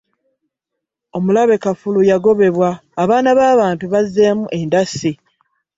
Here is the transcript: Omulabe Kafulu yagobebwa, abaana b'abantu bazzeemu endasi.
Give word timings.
Omulabe 1.17 1.55
Kafulu 1.63 1.99
yagobebwa, 2.11 2.69
abaana 3.01 3.29
b'abantu 3.37 3.83
bazzeemu 3.93 4.45
endasi. 4.59 5.11